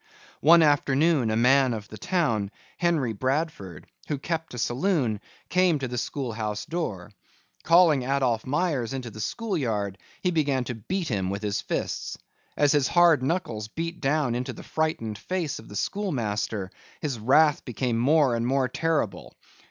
One 0.39 0.63
afternoon 0.63 1.29
a 1.29 1.35
man 1.35 1.75
of 1.75 1.87
the 1.89 1.97
town, 1.99 2.49
Henry 2.77 3.13
Bradford, 3.13 3.85
who 4.07 4.17
kept 4.17 4.55
a 4.55 4.57
saloon, 4.57 5.21
came 5.49 5.77
to 5.77 5.87
the 5.87 5.95
schoolhouse 5.99 6.65
door. 6.65 7.11
Calling 7.61 8.01
Adolph 8.01 8.47
Myers 8.47 8.93
into 8.93 9.11
the 9.11 9.19
school 9.21 9.55
yard 9.55 9.99
he 10.23 10.31
began 10.31 10.63
to 10.63 10.73
beat 10.73 11.07
him 11.09 11.29
with 11.29 11.43
his 11.43 11.61
fists. 11.61 12.17
As 12.57 12.71
his 12.71 12.87
hard 12.87 13.21
knuckles 13.21 13.67
beat 13.67 14.01
down 14.01 14.33
into 14.33 14.53
the 14.53 14.63
frightened 14.63 15.19
face 15.19 15.59
of 15.59 15.69
the 15.69 15.75
school 15.75 16.11
master, 16.11 16.71
his 16.99 17.19
wrath 17.19 17.63
became 17.63 17.99
more 17.99 18.33
and 18.35 18.47
more 18.47 18.67
terrible. 18.67 19.35